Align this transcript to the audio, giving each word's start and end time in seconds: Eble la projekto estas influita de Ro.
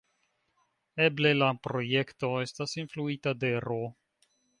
Eble 1.07 1.33
la 1.41 1.49
projekto 1.67 2.31
estas 2.45 2.73
influita 2.85 3.35
de 3.45 3.53
Ro. 3.67 3.79